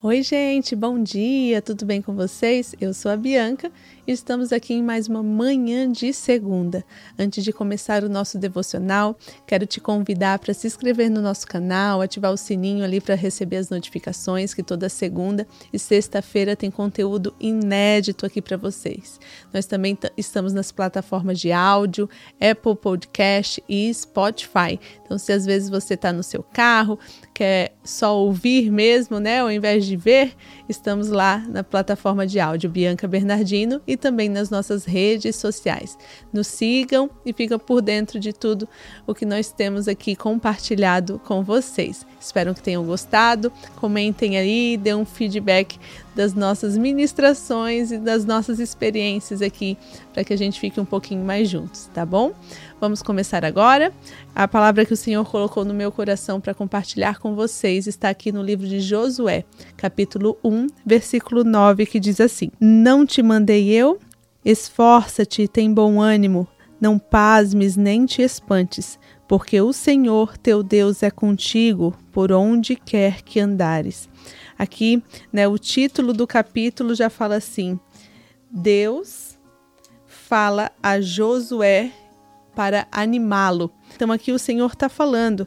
Oi, 0.00 0.22
gente, 0.22 0.76
bom 0.76 1.02
dia, 1.02 1.60
tudo 1.60 1.84
bem 1.84 2.00
com 2.00 2.14
vocês? 2.14 2.72
Eu 2.80 2.94
sou 2.94 3.10
a 3.10 3.16
Bianca 3.16 3.68
e 4.06 4.12
estamos 4.12 4.52
aqui 4.52 4.72
em 4.72 4.80
mais 4.80 5.08
uma 5.08 5.24
manhã 5.24 5.90
de 5.90 6.12
segunda. 6.12 6.84
Antes 7.18 7.42
de 7.42 7.52
começar 7.52 8.04
o 8.04 8.08
nosso 8.08 8.38
devocional, 8.38 9.18
quero 9.44 9.66
te 9.66 9.80
convidar 9.80 10.38
para 10.38 10.54
se 10.54 10.68
inscrever 10.68 11.10
no 11.10 11.20
nosso 11.20 11.48
canal, 11.48 12.00
ativar 12.00 12.32
o 12.32 12.36
sininho 12.36 12.84
ali 12.84 13.00
para 13.00 13.16
receber 13.16 13.56
as 13.56 13.70
notificações, 13.70 14.54
que 14.54 14.62
toda 14.62 14.88
segunda 14.88 15.44
e 15.72 15.80
sexta-feira 15.80 16.54
tem 16.54 16.70
conteúdo 16.70 17.34
inédito 17.40 18.24
aqui 18.24 18.40
para 18.40 18.56
vocês. 18.56 19.18
Nós 19.52 19.66
também 19.66 19.98
estamos 20.16 20.52
nas 20.52 20.70
plataformas 20.70 21.40
de 21.40 21.50
áudio, 21.50 22.08
Apple 22.40 22.76
Podcast 22.76 23.60
e 23.68 23.92
Spotify. 23.92 24.78
Então, 25.04 25.18
se 25.18 25.32
às 25.32 25.44
vezes 25.44 25.68
você 25.68 25.94
está 25.94 26.12
no 26.12 26.22
seu 26.22 26.44
carro, 26.44 27.00
quer 27.34 27.74
só 27.82 28.16
ouvir 28.16 28.70
mesmo, 28.70 29.18
né, 29.18 29.40
ao 29.40 29.50
invés 29.50 29.87
de 29.88 29.96
ver, 29.96 30.34
estamos 30.68 31.08
lá 31.08 31.38
na 31.48 31.64
plataforma 31.64 32.26
de 32.26 32.38
áudio 32.38 32.68
Bianca 32.68 33.08
Bernardino 33.08 33.80
e 33.86 33.96
também 33.96 34.28
nas 34.28 34.50
nossas 34.50 34.84
redes 34.84 35.36
sociais. 35.36 35.96
Nos 36.32 36.46
sigam 36.46 37.08
e 37.24 37.32
fiquem 37.32 37.58
por 37.58 37.80
dentro 37.80 38.20
de 38.20 38.32
tudo 38.32 38.68
o 39.06 39.14
que 39.14 39.24
nós 39.24 39.50
temos 39.50 39.88
aqui 39.88 40.14
compartilhado 40.14 41.20
com 41.24 41.42
vocês. 41.42 42.06
Espero 42.20 42.54
que 42.54 42.62
tenham 42.62 42.84
gostado. 42.84 43.52
Comentem 43.76 44.36
aí, 44.36 44.76
dê 44.76 44.94
um 44.94 45.04
feedback 45.04 45.78
das 46.18 46.34
nossas 46.34 46.76
ministrações 46.76 47.92
e 47.92 47.98
das 47.98 48.24
nossas 48.24 48.58
experiências 48.58 49.40
aqui, 49.40 49.78
para 50.12 50.24
que 50.24 50.32
a 50.32 50.36
gente 50.36 50.58
fique 50.58 50.80
um 50.80 50.84
pouquinho 50.84 51.24
mais 51.24 51.48
juntos, 51.48 51.88
tá 51.94 52.04
bom? 52.04 52.32
Vamos 52.80 53.02
começar 53.02 53.44
agora. 53.44 53.92
A 54.34 54.48
palavra 54.48 54.84
que 54.84 54.92
o 54.92 54.96
Senhor 54.96 55.24
colocou 55.30 55.64
no 55.64 55.72
meu 55.72 55.92
coração 55.92 56.40
para 56.40 56.52
compartilhar 56.54 57.20
com 57.20 57.36
vocês 57.36 57.86
está 57.86 58.08
aqui 58.08 58.32
no 58.32 58.42
livro 58.42 58.66
de 58.66 58.80
Josué, 58.80 59.44
capítulo 59.76 60.36
1, 60.42 60.57
versículo 60.84 61.44
9, 61.44 61.86
que 61.86 62.00
diz 62.00 62.20
assim: 62.20 62.50
Não 62.60 63.06
te 63.06 63.22
mandei 63.22 63.68
eu? 63.68 63.98
Esforça-te, 64.44 65.46
tem 65.46 65.72
bom 65.72 66.00
ânimo, 66.00 66.46
não 66.80 66.98
pasmes 66.98 67.76
nem 67.76 68.06
te 68.06 68.22
espantes, 68.22 68.98
porque 69.26 69.60
o 69.60 69.72
Senhor 69.72 70.38
teu 70.38 70.62
Deus 70.62 71.02
é 71.02 71.10
contigo 71.10 71.94
por 72.12 72.32
onde 72.32 72.76
quer 72.76 73.22
que 73.22 73.40
andares. 73.40 74.08
Aqui, 74.58 75.02
né, 75.32 75.46
o 75.46 75.58
título 75.58 76.12
do 76.12 76.26
capítulo 76.26 76.94
já 76.94 77.10
fala 77.10 77.36
assim: 77.36 77.78
Deus 78.50 79.38
fala 80.06 80.70
a 80.82 81.00
Josué 81.00 81.92
para 82.54 82.88
animá-lo. 82.90 83.70
Então 83.94 84.10
aqui 84.10 84.32
o 84.32 84.38
Senhor 84.38 84.72
está 84.72 84.88
falando 84.88 85.46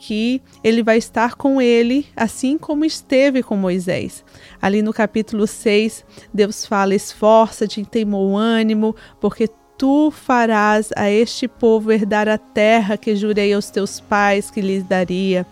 que 0.00 0.40
ele 0.64 0.82
vai 0.82 0.96
estar 0.96 1.34
com 1.34 1.60
ele, 1.60 2.06
assim 2.16 2.56
como 2.56 2.86
esteve 2.86 3.42
com 3.42 3.54
Moisés. 3.54 4.24
Ali 4.60 4.80
no 4.80 4.94
capítulo 4.94 5.46
6, 5.46 6.04
Deus 6.32 6.64
fala: 6.64 6.94
Esforça-te, 6.94 7.84
tem 7.84 8.06
bom 8.06 8.34
ânimo, 8.34 8.96
porque 9.20 9.46
tu 9.76 10.10
farás 10.10 10.88
a 10.96 11.10
este 11.10 11.46
povo 11.46 11.92
herdar 11.92 12.28
a 12.28 12.38
terra 12.38 12.96
que 12.96 13.14
jurei 13.14 13.52
aos 13.52 13.70
teus 13.70 14.00
pais 14.00 14.50
que 14.50 14.62
lhes 14.62 14.82
daria. 14.82 15.46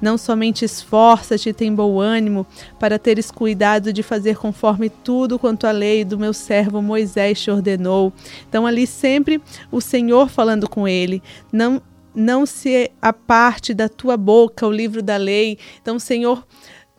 Não 0.00 0.18
somente 0.18 0.64
esforça-te 0.64 1.50
e 1.50 1.52
tem 1.52 1.72
bom 1.72 2.00
ânimo 2.00 2.44
para 2.80 2.98
teres 2.98 3.30
cuidado 3.30 3.92
de 3.92 4.02
fazer 4.02 4.36
conforme 4.36 4.90
tudo 4.90 5.38
quanto 5.38 5.64
a 5.64 5.70
lei 5.70 6.04
do 6.04 6.18
meu 6.18 6.32
servo 6.32 6.82
Moisés 6.82 7.40
te 7.40 7.52
ordenou. 7.52 8.12
Então, 8.48 8.66
ali 8.66 8.84
sempre 8.84 9.40
o 9.70 9.80
Senhor 9.80 10.28
falando 10.28 10.68
com 10.68 10.88
ele. 10.88 11.22
Não, 11.52 11.80
não 12.14 12.44
se 12.46 12.90
aparte 13.00 13.72
da 13.74 13.88
tua 13.88 14.16
boca 14.16 14.66
o 14.66 14.72
livro 14.72 15.02
da 15.02 15.16
lei. 15.16 15.58
Então, 15.80 15.96
o 15.96 16.00
Senhor 16.00 16.46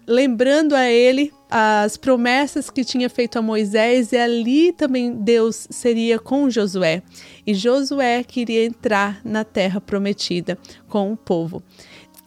lembrando 0.07 0.75
a 0.75 0.85
ele 0.89 1.31
as 1.49 1.95
promessas 1.97 2.69
que 2.69 2.83
tinha 2.83 3.09
feito 3.09 3.37
a 3.37 3.41
Moisés 3.41 4.11
e 4.11 4.17
ali 4.17 4.73
também 4.73 5.13
Deus 5.13 5.67
seria 5.69 6.19
com 6.19 6.49
Josué. 6.49 7.03
E 7.45 7.53
Josué 7.53 8.23
queria 8.23 8.65
entrar 8.65 9.21
na 9.23 9.43
terra 9.43 9.79
prometida 9.79 10.57
com 10.87 11.11
o 11.11 11.17
povo 11.17 11.63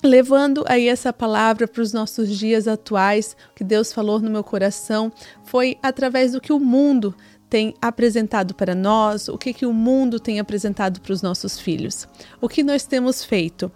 levando 0.03 0.65
aí 0.69 0.89
essa 0.89 1.12
palavra 1.12 1.66
para 1.66 1.83
os 1.83 1.93
nossos 1.93 2.28
dias 2.39 2.69
atuais, 2.69 3.37
que 3.55 3.65
Deus 3.65 3.93
falou 3.93 4.21
no 4.21 4.31
meu 4.31 4.44
coração, 4.44 5.12
foi 5.44 5.77
através 5.83 6.33
do 6.33 6.41
que 6.41 6.53
o 6.53 6.60
mundo 6.60 7.15
tem 7.49 7.75
apresentado 7.81 8.55
para 8.55 8.75
nós, 8.75 9.29
o 9.29 9.39
que, 9.39 9.53
que 9.53 9.67
o 9.67 9.73
mundo 9.73 10.19
tem 10.19 10.41
apresentado 10.41 11.01
para 11.01 11.12
os 11.12 11.23
nossos 11.23 11.59
filhos. 11.59 12.09
O 12.41 12.49
que 12.49 12.62
nós 12.62 12.84
temos 12.84 13.25
feito? 13.25 13.71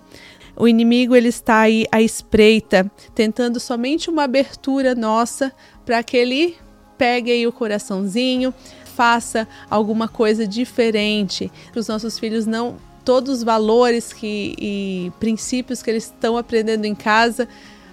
O 0.56 0.66
inimigo 0.66 1.14
ele 1.14 1.28
está 1.28 1.60
aí 1.60 1.86
à 1.92 2.02
espreita, 2.02 2.90
tentando 3.14 3.60
somente 3.60 4.10
uma 4.10 4.24
abertura 4.24 4.94
nossa 4.94 5.52
para 5.86 6.02
que 6.02 6.16
ele 6.16 6.56
pegue 6.98 7.30
aí 7.30 7.46
o 7.46 7.52
coraçãozinho, 7.52 8.52
faça 8.84 9.48
alguma 9.70 10.08
coisa 10.08 10.46
diferente, 10.46 11.50
para 11.70 11.80
os 11.80 11.88
nossos 11.88 12.18
filhos 12.18 12.46
não 12.46 12.76
todos 13.04 13.38
os 13.38 13.42
valores 13.42 14.12
que, 14.12 14.54
e 14.58 15.12
princípios 15.18 15.82
que 15.82 15.90
eles 15.90 16.04
estão 16.04 16.36
aprendendo 16.36 16.84
em 16.84 16.94
casa 16.94 17.48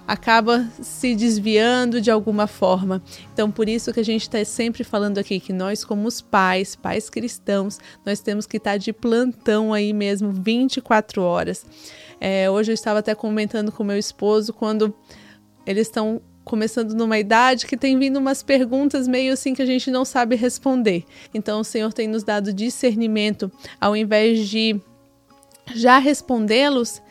acaba 0.07 0.65
se 0.81 1.13
desviando 1.13 1.99
de 1.99 2.09
alguma 2.09 2.47
forma. 2.47 3.03
Então, 3.33 3.51
por 3.51 3.67
isso 3.67 3.91
que 3.93 3.99
a 3.99 4.05
gente 4.05 4.21
está 4.21 4.43
sempre 4.45 4.85
falando 4.85 5.17
aqui 5.17 5.39
que 5.39 5.51
nós, 5.51 5.83
como 5.83 6.07
os 6.07 6.21
pais, 6.21 6.75
pais 6.75 7.09
cristãos, 7.09 7.77
nós 8.05 8.21
temos 8.21 8.45
que 8.45 8.55
estar 8.55 8.71
tá 8.71 8.77
de 8.77 8.93
plantão 8.93 9.73
aí 9.73 9.91
mesmo 9.91 10.31
24 10.31 11.21
horas. 11.21 11.65
É, 12.21 12.49
hoje 12.49 12.71
eu 12.71 12.73
estava 12.73 12.99
até 12.99 13.13
comentando 13.13 13.71
com 13.71 13.83
meu 13.83 13.97
esposo 13.97 14.53
quando 14.53 14.95
eles 15.65 15.87
estão 15.87 16.21
começando 16.45 16.93
numa 16.93 17.19
idade 17.19 17.67
que 17.67 17.75
tem 17.75 17.99
vindo 17.99 18.17
umas 18.17 18.41
perguntas 18.41 19.05
meio 19.05 19.33
assim 19.33 19.53
que 19.53 19.61
a 19.61 19.65
gente 19.65 19.91
não 19.91 20.05
sabe 20.05 20.37
responder. 20.37 21.03
Então, 21.33 21.59
o 21.59 21.63
Senhor 21.63 21.91
tem 21.91 22.07
nos 22.07 22.23
dado 22.23 22.53
discernimento 22.53 23.51
ao 23.81 23.93
invés 23.93 24.47
de 24.47 24.79
já 25.75 25.97
respondê-los, 25.97 27.01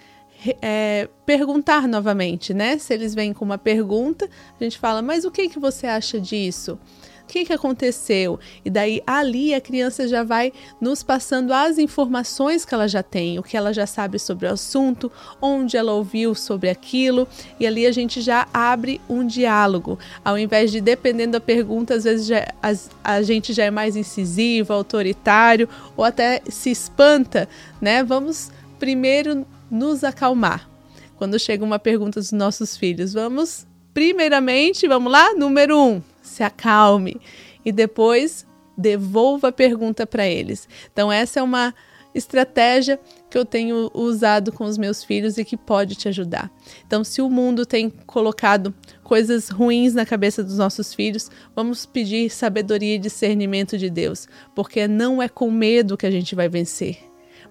é, 0.61 1.09
perguntar 1.25 1.89
novamente, 1.89 2.53
né? 2.53 2.79
Se 2.79 2.95
eles 2.95 3.15
vêm 3.15 3.33
com 3.33 3.45
uma 3.45 3.59
pergunta, 3.59 4.29
a 4.61 4.65
gente 4.65 4.79
fala, 4.79 5.03
mas 5.03 5.25
o 5.25 5.31
que, 5.31 5.49
que 5.49 5.59
você 5.59 5.87
acha 5.87 6.21
disso? 6.21 6.79
O 7.23 7.29
que, 7.29 7.45
que 7.45 7.53
aconteceu? 7.53 8.39
E 8.65 8.71
daí 8.71 9.03
ali 9.05 9.53
a 9.53 9.61
criança 9.61 10.07
já 10.07 10.23
vai 10.23 10.53
nos 10.81 11.03
passando 11.03 11.53
as 11.53 11.77
informações 11.77 12.65
que 12.65 12.73
ela 12.73 12.87
já 12.87 13.03
tem, 13.03 13.37
o 13.37 13.43
que 13.43 13.57
ela 13.57 13.75
já 13.75 13.85
sabe 13.85 14.17
sobre 14.17 14.47
o 14.47 14.53
assunto, 14.53 15.11
onde 15.43 15.77
ela 15.77 15.93
ouviu 15.93 16.37
sobre 16.37 16.71
aquilo, 16.71 17.27
e 17.59 17.67
ali 17.67 17.85
a 17.85 17.91
gente 17.91 18.21
já 18.21 18.47
abre 18.55 19.01
um 19.09 19.27
diálogo. 19.27 19.99
Ao 20.25 20.39
invés 20.39 20.71
de, 20.71 20.81
dependendo 20.81 21.33
da 21.33 21.41
pergunta, 21.41 21.95
às 21.95 22.05
vezes 22.05 22.29
já, 22.29 22.47
as, 22.63 22.89
a 23.03 23.21
gente 23.23 23.53
já 23.53 23.65
é 23.65 23.73
mais 23.73 23.97
incisivo, 23.97 24.73
autoritário, 24.73 25.69
ou 25.97 26.05
até 26.05 26.41
se 26.49 26.71
espanta, 26.71 27.49
né? 27.81 28.05
Vamos 28.05 28.53
primeiro 28.79 29.45
nos 29.71 30.05
acalmar. 30.05 30.69
Quando 31.17 31.39
chega 31.39 31.65
uma 31.65 31.79
pergunta 31.79 32.21
dos 32.21 32.33
nossos 32.33 32.77
filhos, 32.77 33.13
vamos, 33.13 33.67
primeiramente, 33.95 34.87
vamos 34.87 35.11
lá? 35.11 35.35
Número 35.35 35.79
um, 35.79 36.03
se 36.23 36.43
acalme. 36.43 37.21
E 37.65 37.73
depois, 37.73 38.47
devolva 38.77 39.49
a 39.49 39.53
pergunta 39.53 40.07
para 40.07 40.27
eles. 40.27 40.69
Então, 40.93 41.11
essa 41.11 41.41
é 41.41 41.43
uma 41.43 41.75
estratégia 42.15 42.99
que 43.29 43.37
eu 43.37 43.45
tenho 43.45 43.91
usado 43.93 44.51
com 44.51 44.65
os 44.65 44.79
meus 44.79 45.05
filhos 45.05 45.37
e 45.37 45.45
que 45.45 45.57
pode 45.57 45.95
te 45.95 46.09
ajudar. 46.09 46.51
Então, 46.87 47.05
se 47.05 47.21
o 47.21 47.29
mundo 47.29 47.67
tem 47.67 47.91
colocado 47.91 48.75
coisas 49.03 49.49
ruins 49.49 49.95
na 49.95 50.07
cabeça 50.07 50.43
dos 50.43 50.57
nossos 50.57 50.95
filhos, 50.95 51.31
vamos 51.55 51.85
pedir 51.85 52.31
sabedoria 52.31 52.95
e 52.95 52.99
discernimento 52.99 53.77
de 53.77 53.91
Deus, 53.91 54.27
porque 54.55 54.89
não 54.89 55.23
é 55.23 55.29
com 55.29 55.51
medo 55.51 55.97
que 55.97 56.07
a 56.07 56.11
gente 56.11 56.35
vai 56.35 56.49
vencer, 56.49 56.99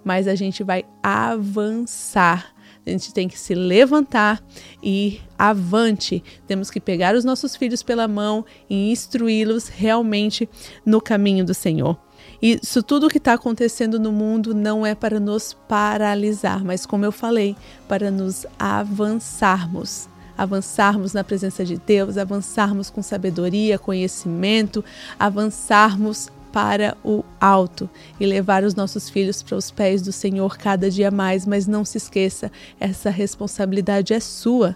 mas 0.06 0.28
a 0.28 0.36
gente 0.36 0.64
vai 0.64 0.86
avançar. 1.02 2.54
A 2.86 2.90
gente 2.92 3.12
tem 3.12 3.28
que 3.28 3.40
se 3.40 3.56
levantar 3.56 4.42
e 4.82 5.08
ir 5.08 5.22
avante. 5.38 6.24
Temos 6.46 6.70
que 6.70 6.80
pegar 6.80 7.16
os 7.16 7.26
nossos 7.26 7.56
filhos 7.56 7.82
pela 7.82 8.08
mão 8.08 8.46
e 8.70 8.92
instruí-los 8.92 9.68
realmente 9.68 10.48
no 10.86 11.02
caminho 11.02 11.44
do 11.44 11.56
Senhor. 11.56 11.98
Isso 12.40 12.84
tudo 12.84 13.10
que 13.10 13.18
está 13.18 13.34
acontecendo 13.34 14.00
no 14.00 14.12
mundo 14.12 14.54
não 14.54 14.86
é 14.86 14.94
para 14.94 15.20
nos 15.20 15.54
paralisar, 15.68 16.64
mas 16.64 16.86
como 16.86 17.04
eu 17.04 17.12
falei, 17.12 17.56
para 17.88 18.12
nos 18.12 18.46
avançarmos 18.60 20.08
avançarmos 20.38 21.14
na 21.14 21.24
presença 21.24 21.64
de 21.64 21.78
Deus, 21.78 22.18
avançarmos 22.18 22.90
com 22.90 23.02
sabedoria, 23.02 23.80
conhecimento, 23.80 24.84
avançarmos 25.18 26.30
para 26.56 26.96
o 27.04 27.22
alto 27.38 27.90
e 28.18 28.26
levar 28.26 28.64
os 28.64 28.74
nossos 28.74 29.10
filhos 29.10 29.44
para 29.44 29.58
os 29.58 29.70
pés 29.70 30.02
do 30.02 30.14
Senhor 30.14 30.58
cada 30.58 30.90
dia 30.90 31.12
mais, 31.12 31.46
mas 31.46 31.68
não 31.68 31.84
se 31.84 31.98
esqueça, 31.98 32.50
essa 32.80 33.10
responsabilidade 33.10 34.14
é 34.14 34.22
sua. 34.22 34.74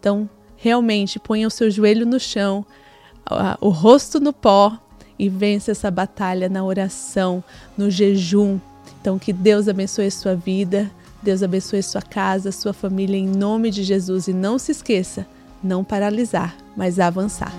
Então, 0.00 0.28
realmente, 0.56 1.20
ponha 1.20 1.46
o 1.46 1.50
seu 1.50 1.70
joelho 1.70 2.04
no 2.04 2.18
chão, 2.18 2.66
o 3.60 3.68
rosto 3.68 4.18
no 4.18 4.32
pó 4.32 4.76
e 5.16 5.28
vence 5.28 5.70
essa 5.70 5.92
batalha 5.92 6.48
na 6.48 6.64
oração, 6.64 7.42
no 7.78 7.88
jejum. 7.88 8.58
Então, 9.00 9.16
que 9.16 9.32
Deus 9.32 9.68
abençoe 9.68 10.06
a 10.06 10.10
sua 10.10 10.34
vida, 10.34 10.90
Deus 11.22 11.40
abençoe 11.40 11.78
a 11.78 11.84
sua 11.84 12.02
casa, 12.02 12.48
a 12.48 12.52
sua 12.52 12.72
família, 12.72 13.16
em 13.16 13.28
nome 13.28 13.70
de 13.70 13.84
Jesus. 13.84 14.26
E 14.26 14.32
não 14.32 14.58
se 14.58 14.72
esqueça, 14.72 15.24
não 15.62 15.84
paralisar, 15.84 16.56
mas 16.76 16.98
avançar. 16.98 17.52